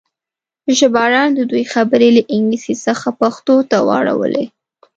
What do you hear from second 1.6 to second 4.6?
خبرې له انګلیسي څخه پښتو ته واړولې.